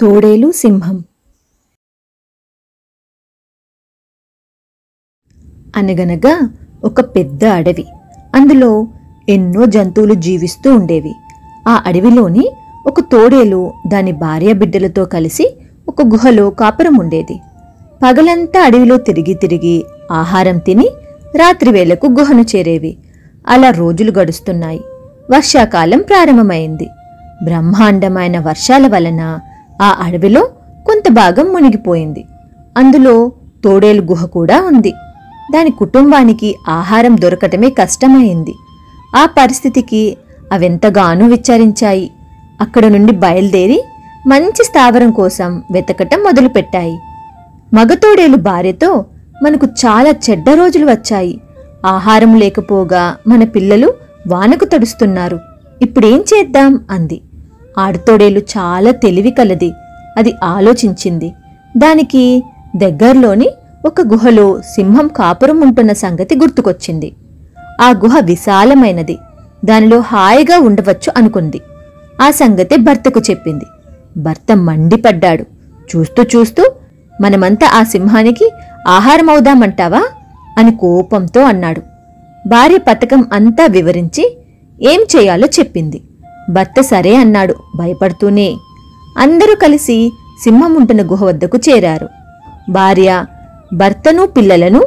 [0.00, 1.04] తోడేలు సింహం.
[5.76, 6.50] అనగనగా
[6.84, 7.86] ఒక పెద్ద అడవి.
[8.34, 8.88] అందులో
[9.28, 11.14] ఎన్నో జంతువులు జీవిస్తూ ఉండేవి.
[11.68, 12.50] ఆ అడవిలోని
[12.86, 15.58] ఒక తోడేలు దాని భార్య బిడ్డలతో కలిసి
[15.88, 17.40] ఒక గుహలో కాపురం ఉండేది.
[18.02, 20.88] పగలంతా అడవిలో తిరిగి తిరిగి ఆహారం తిని
[21.36, 22.98] రాత్రి వేళకు గుహను చేరేవి.
[23.48, 24.80] అలా రోజులు గడుస్తున్నాయి.
[25.30, 26.88] వర్షాకాలం ప్రారంభమైంది.
[27.44, 29.38] బ్రహ్మాండమైన వర్షాల వలన
[29.80, 30.48] ఆ అడవిలో
[30.86, 32.24] కొంత భాగం మునిగిపోయింది.
[32.76, 33.32] అందులో
[33.64, 34.90] తోడేలు గుహ కూడా ఉంది.
[35.54, 38.54] దాని కుటుంబానికి ఆహారం దొరకటమే కష్టమైంది.
[39.16, 40.16] ఆ పరిస్థితికి
[40.52, 42.10] అవెంతగానో విచారించాయి.
[42.60, 43.82] అక్కడ నుండి బయలుదేరి
[44.26, 46.98] మంచి స్థావరం కోసం వెతకటం మొదలుపెట్టాయి.
[47.74, 49.04] మగతోడేలు భార్యతో
[49.42, 51.40] మనకు చాలా చెడ్డ రోజులు వచ్చాయి.
[51.86, 53.94] ఆహారం లేకపోగా మన పిల్లలు
[54.28, 55.38] వానకు తడుస్తున్నారు.
[55.82, 56.80] ఇప్పుడేం చేద్దాం?
[56.90, 57.20] అంది.
[57.78, 59.72] ఆడతోడేలు చాలా తెలివి కలది.
[60.18, 61.32] అది ఆలోచించింది.
[61.76, 62.42] దానికి
[62.76, 63.50] దగ్గర్లోని
[63.86, 67.12] ఒక గుహలో సింహం కాపురం ఉంటున్న సంగతి గుర్తుకొచ్చింది.
[67.80, 69.18] ఆ గుహ విశాలమైనది.
[69.64, 71.60] దానిలో హాయిగా ఉండవచ్చు అనుకుంది.
[72.20, 73.64] ఆ సంగతి భర్తకు చెప్పింది.
[74.16, 75.44] భర్త మండిపడ్డాడు.
[75.96, 76.72] చూస్తూ చూస్తూ
[77.20, 78.50] మనమంతా ఆ సింహానికి
[78.88, 80.04] ఆహారం అవుదామంటావా
[80.58, 81.80] అని కోపంతో అన్నాడు.
[82.48, 84.38] భార్య పథకం అంతా వివరించి
[84.82, 86.02] ఏం చేయాలో చెప్పింది.
[86.50, 87.54] భర్త సరే అన్నాడు.
[87.76, 88.56] భయపడుతూనే
[89.18, 90.12] అందరూ కలిసి
[90.44, 92.08] సింహం ఉంటున్న గుహ వద్దకు చేరారు.
[92.70, 93.24] భార్య
[93.74, 94.82] భర్తను పిల్లలను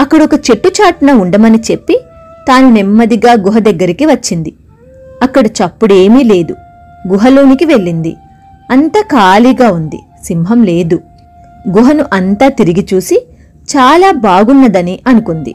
[0.00, 2.00] అక్కడొక చెట్టు చాటున ఉండమని చెప్పి
[2.48, 4.54] తాను నెమ్మదిగా గుహ దగ్గరికి వచ్చింది.
[5.22, 6.54] అక్కడ చప్పుడేమీ లేదు.
[7.08, 8.16] గుహలోనికి వెళ్ళింది.
[8.70, 10.00] అంతా ఖాళీగా ఉంది.
[10.24, 11.00] సింహం లేదు.
[11.68, 13.26] గుహను అంతా తిరిగి చూసి
[13.64, 15.54] చాలా బాగున్నదని అనుకుంది.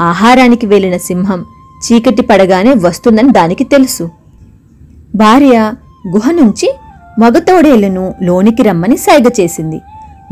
[0.00, 1.44] ఆహారానికి వెళ్ళిన సింహం
[1.86, 4.10] చీకటి పడగానే వస్తుందని దానికి తెలుసు.
[5.14, 5.72] భార్య
[6.08, 6.74] గుహ నుంచి
[7.18, 9.80] మగతోడేళ్ళను లోనికి రమ్మని సైగ చేసింది.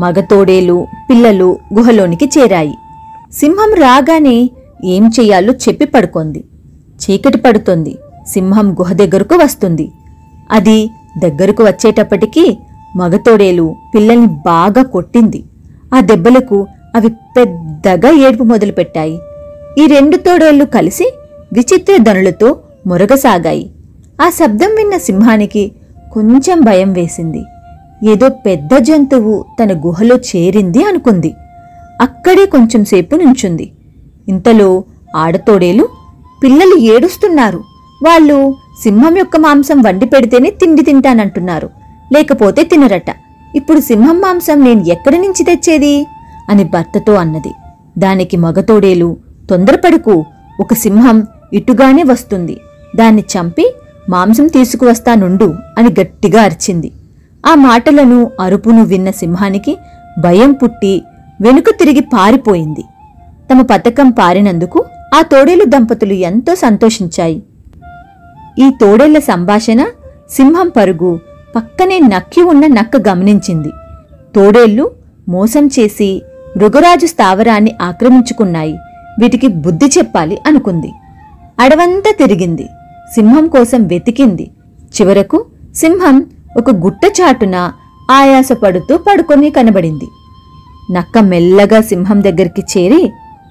[0.00, 2.74] మగతోడేలు పిల్లలు గుహలోనికి చేరాయి.
[3.32, 4.50] సింహం రాగానే
[4.84, 6.44] ఏం చెయ్యాలో చెప్పి పడుకొంది.
[7.04, 7.98] చీకటి పడుతోంది.
[8.26, 9.90] సింహం గుహ దగ్గరకు వస్తుంది.
[10.50, 12.58] అది దగ్గరకు వచ్చేటప్పటికీ
[12.96, 15.44] మగతోడేలు పిల్లల్ని బాగా కొట్టింది.
[15.94, 16.66] ఆ దెబ్బలకు
[16.96, 19.18] అవి పెద్దగా ఏడుపు మొదలుపెట్టాయి.
[19.78, 21.14] ఈ రెండు తోడేళ్ళు కలిసి
[21.52, 23.70] విచిత్ర ధనులతో మొరగసాగాయి.
[24.20, 25.72] ఆ శబ్దం విన్న సింహానికి
[26.12, 27.44] కొంచెం భయం వేసింది.
[28.04, 31.34] ఏదో పెద్ద జంతువు తన గుహలో చేరింది అనుకుంది.
[32.00, 33.72] అక్కడే కొంచెం సేపు నుంచుంది.
[34.28, 34.84] ఇంతలో
[35.16, 35.88] ఆడతోడేలు
[36.42, 37.58] పిల్లలు ఏడుస్తున్నారు.
[38.06, 41.70] వాళ్ళు సింహం యొక్క మాంసం వండి పెడితేనే తిండి తింటానంటున్నారు.
[42.12, 43.14] లేకపోతే తినరట.
[43.56, 46.06] ఇప్పుడు సింహం మాంసం నేను ఎక్కడి నుంచి తెచ్చేది?
[46.48, 47.52] అని భర్తతో అన్నది.
[47.98, 49.16] దానికి మగతోడేలు
[49.50, 50.24] తొందరపడుకు.
[50.60, 52.60] ఒక సింహం ఇటుగానే వస్తుంది.
[52.96, 53.74] దాన్ని చంపి
[54.08, 56.92] మాంసం తీసుకువస్తానుండు అని గట్టిగా అరిచింది.
[57.46, 59.76] ఆ మాటలను అరుపును విన్న సింహానికి
[60.20, 61.02] భయం పుట్టి
[61.40, 62.84] వెనుక తిరిగి పారిపోయింది.
[63.50, 67.42] తమ పథకం పారినందుకు ఆ తోడేలు దంపతులు ఎంతో సంతోషించాయి.
[68.58, 69.86] ఈ తోడేళ్ళ సంభాషణ
[70.30, 71.20] సింహం పరుగు
[71.56, 73.68] పక్కనే నక్కి ఉన్న నక్క గమనించింది.
[74.34, 74.90] తోడేళ్ళు
[75.28, 76.22] మోసం చేసి
[76.56, 78.72] మృగరాజు స్థావరాన్ని ఆక్రమించుకున్నాయి.
[79.20, 80.92] వీటికి బుద్ధి చెప్పాలి అనుకుంది.
[81.58, 82.66] అడవంతా తిరిగింది.
[83.14, 84.50] సింహం కోసం వెతికింది.
[84.96, 86.26] చివరకు సింహం
[86.56, 87.72] ఒక గుట్టచాటున
[88.10, 90.08] ఆయాసపడుతూ పడుకొని కనబడింది.
[90.92, 93.10] నక్క మెల్లగా సింహం దగ్గరికి చేరి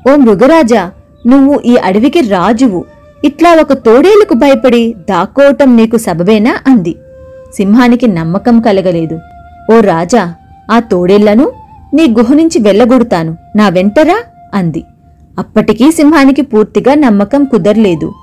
[0.09, 0.91] ఓ మృగరాజా
[1.28, 2.85] నువ్వు ఈ అడవికి రాజువు.
[3.25, 6.59] ఇట్లా ఒక తోడేలుకు భయపడి దాక్కోవటం నీకు సబబేనా?
[6.67, 6.96] అంది.
[7.56, 9.19] సింహానికి నమ్మకం కలగలేదు.
[9.73, 10.34] ఓ రాజా
[10.72, 11.51] ఆ తోడేళ్ళను
[11.94, 13.38] నీ గుహ నుంచి వెళ్ళగొడతాను.
[13.56, 14.17] నా వెంటరా
[14.53, 14.84] అంది.
[15.40, 18.13] అప్పటికీ సింహానికి పూర్తిగా నమ్మకం కుదరలేదు.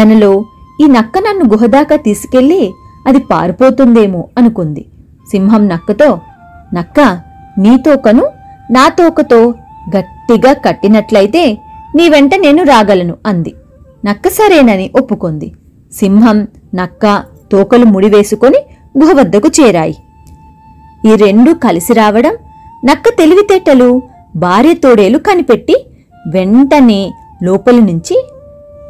[0.00, 0.44] తనలో
[0.82, 2.62] ఈ నక్క నన్ను గుహదాకా తీసుకెళ్ళి
[3.06, 4.82] అది పారిపోతుందేమో అనుకుంది.
[5.30, 6.08] సింహం నక్కతో
[6.74, 7.00] నక్క
[7.58, 8.24] నీ తోకను
[8.70, 9.54] నా తోకతో
[9.96, 11.58] గట్టిగా కట్టినట్లయితే
[11.96, 13.52] నీ వెంట నేను రాగలను అంది.
[14.04, 15.48] నక్క సరేనని ఒప్పుకుంది.
[15.92, 17.22] సింహం నక్క
[17.52, 18.60] తోకలు ముడివేసుకొని
[18.98, 19.96] గుహ వద్దకు చేరాయి.
[21.06, 22.34] ఈ రెండూ కలిసి రావడం
[22.84, 24.02] నక్క తెలివితేటలు
[24.36, 25.76] భార్య తోడేలు కనిపెట్టి
[26.28, 27.12] వెంటనే
[27.42, 28.16] లోపలి నుంచి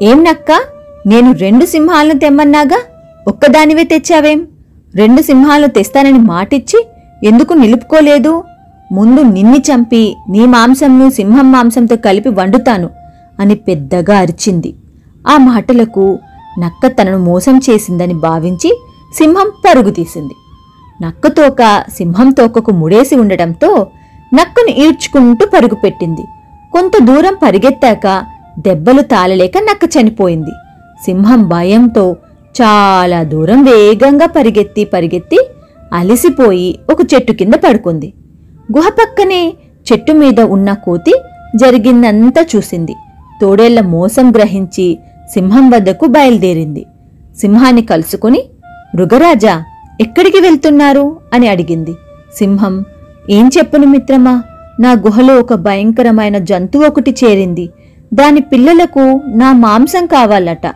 [0.02, 0.52] ఏం నక్క
[1.06, 2.82] నేను రెండు సింహాలను తెమ్మన్నాగా?
[3.28, 4.46] ఒక్కదానివే తెచ్చావేం?
[4.94, 6.86] రెండు సింహాలను తెస్తానని మాటిచ్చి
[7.24, 8.44] ఎందుకు నిలుపుకోలేదు?
[8.92, 12.90] ముందు నిన్ని చంపి నీ మాంసంను సింహం మాంసంతో కలిపి వండుతాను
[13.40, 14.74] అని పెద్దగా అరిచింది.
[15.28, 16.18] ఆ మాటలకు
[16.58, 18.82] నక్క తనను మోసం చేసిందని భావించి
[19.14, 20.34] సింహం పరుగు తీసింది.
[21.02, 23.86] నక్క తోక సింహం తోకకు ముడేసి ఉండటంతో
[24.34, 26.24] నక్కను ఈడ్చుకుంటూ పరుగు పెట్టింది.
[26.72, 28.24] కొంత దూరం పరిగెత్తాక
[28.58, 30.50] దెబ్బలు తాళలేక నక్క చనిపోయింది.
[31.04, 32.16] సింహం భయంతో
[32.62, 35.38] చాలా దూరం వేగంగా పరిగెత్తి పరిగెత్తి
[35.93, 38.12] అలసిపోయి ఒక చెట్టు కింద పడుకుంది.
[38.76, 39.54] గుహ పక్కనే
[39.93, 41.14] చెట్టు మీద ఉన్న కోతి
[41.56, 42.94] జరిగిందంతా చూసింది.
[43.40, 44.98] తోడేళ్ళ మోసం గ్రహించి
[45.32, 46.87] సింహం వద్దకు బయలుదేరింది.
[47.37, 48.42] సింహాన్ని కలుసుకుని
[48.94, 49.64] మృగరాజా
[50.00, 51.16] ఎక్కడికి వెళ్తున్నారు?
[51.32, 51.92] అని అడిగింది.
[52.38, 52.84] సింహం
[53.31, 54.42] ఏం చెప్పను మిత్రమా?
[54.81, 57.70] నా గుహలో ఒక భయంకరమైన జంతువు ఒకటి చేరింది.
[58.14, 60.66] దాని పిల్లలకు నా మాంసం కావాలట.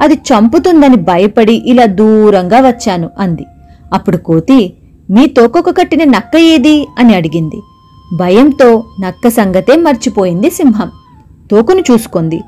[0.00, 3.46] అది చంపుతుందని భయపడి ఇలా దూరంగా వచ్చాను అంది.
[3.92, 4.74] అప్పుడు కోతి
[5.10, 6.88] మీ తోకకు కట్టిన నక్క ఏది?
[6.98, 7.60] అని అడిగింది.
[8.16, 10.90] భయంతో నక్క సంగతే మర్చిపోయింది సింహం.
[11.50, 12.40] తోకను చూసుకుంది.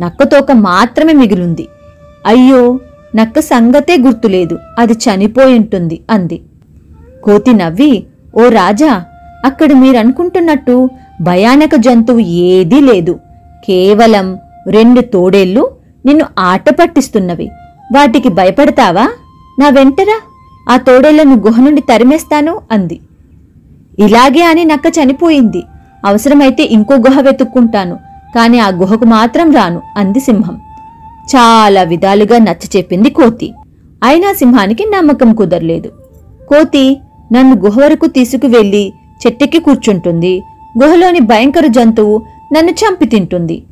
[0.00, 1.68] నక్క తోక మాత్రమే మిగిలుంది.
[2.26, 2.80] అయ్యో
[3.16, 4.58] నక్క సంగతే గుర్తులేదు.
[4.78, 6.42] అది చనిపోయి ఉంటుంది అంది.
[7.22, 8.06] కోతి నవ్వి
[8.36, 9.04] ఓ రాజా
[9.44, 13.18] అక్కడ మీరనుకుంటున్నట్టు భయానక జంతువు ఏదీ లేదు.
[13.64, 17.46] కేవలం రెండు తోడేళ్ళు నిన్ను ఆట పట్టిస్తున్నవి.
[17.94, 19.08] వాటికి భయపడతావా?
[19.58, 20.20] నా వెంటరా
[20.70, 23.00] ఆ తోడేళ్ళను గుహ నుండి తరిమేస్తాను అంది.
[23.98, 25.62] ఇలాగే అని నక్క చనిపోయింది.
[26.04, 27.98] అవసరమైతే ఇంకో గుహ వెతుక్కుంటాను
[28.36, 30.60] కాని ఆ గుహకు మాత్రం రాను అంది సింహం.
[31.36, 33.52] చాలా విధాలుగా నచ్చ చెప్పింది కోతి.
[34.02, 35.88] అయినా సింహానికి నమ్మకం కుదరలేదు.
[36.48, 37.00] కోతి
[37.32, 38.92] నన్ను గుహ వరకు తీసుకువెళ్ళి
[39.26, 40.42] చెట్టెక్కి కూర్చుంటుంది.
[40.82, 43.62] గుహలోని భయంకర జంతువు నన్ను చంపి తింటుంది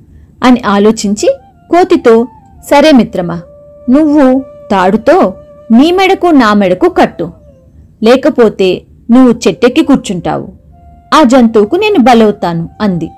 [0.44, 1.34] అని ఆలోచించి
[1.70, 2.26] కోతితో
[2.70, 3.40] సరే మిత్రమా
[3.90, 5.34] నువ్వు తాడుతో
[5.72, 7.30] నీ మెడకు నా మెడకు కట్టు.
[8.02, 10.48] లేకపోతే నువ్వు చెట్టెక్కి కూర్చుంటావు.
[11.14, 13.08] ఆ జంతువుకు నేను బలవుతాను అంది.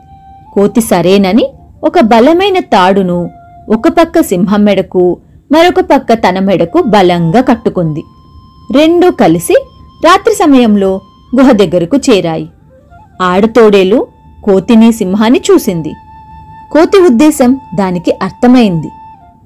[0.53, 1.49] కోతి సరేనని
[1.85, 3.31] ఒక బలమైన తాడును
[3.69, 5.19] ఒక పక్క సింహం మెడకు
[5.53, 8.03] మరొక పక్క తన మెడకు బలంగా కట్టుకుంది.
[8.73, 9.55] రెండూ కలిసి
[10.05, 11.01] రాత్రి సమయంలో
[11.41, 12.49] గుహ దగ్గరకు చేరాయి.
[13.23, 14.07] ఆడతోడేలు
[14.45, 15.93] కోతిని సింహాన్ని చూసింది.
[16.73, 18.89] కోతి ఉద్దేశం దానికి అర్థమైంది.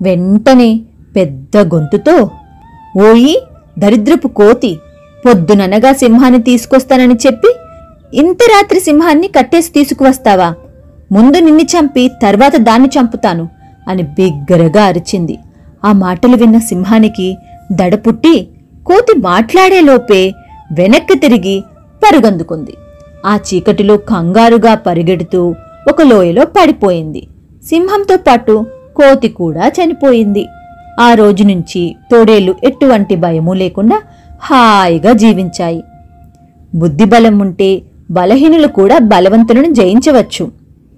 [0.03, 0.81] వెంటనే
[1.17, 2.31] పెద్ద గొంతుతో
[2.97, 3.41] ఓయి
[3.79, 4.79] దరిద్రపు కోతి
[5.27, 7.51] పొద్దుననగా సింహాన్ని తీసుకొస్తానని చెప్పి
[8.15, 10.55] ఇంత రాత్రి సింహాన్ని కట్టేసి తీసుకువస్తావా?
[11.13, 13.49] ముందు నిన్ను చంపి తర్వాత దాన్ని చంపుతాను
[13.89, 15.39] అని బిగ్గరగా అరిచింది.
[15.85, 17.37] ఆ మాటలు విన్న సింహానికి
[17.73, 18.49] దడ పుట్టి
[18.87, 20.33] కోతి మాట్లాడేలోపే
[20.73, 21.65] వెనక్కి తిరిగి
[22.05, 22.75] పరుగందుకుంది.
[23.27, 25.55] ఆ చీకటిలో కంగారుగా పరిగెడుతూ
[25.89, 27.27] ఒక లోయలో పడిపోయింది.
[27.65, 28.67] సింహంతో పాటు
[28.97, 30.47] కోతి కూడా చనిపోయింది.
[31.01, 34.03] ఆ రోజు నుంచి తోడేళ్ళు ఎటువంటి భయము లేకుండా
[34.43, 35.83] హాయిగా జీవించాయి.
[36.75, 40.64] బుద్ధిబలం ఉంటే బలహీనులు కూడా బలవంతులను జయించవచ్చు.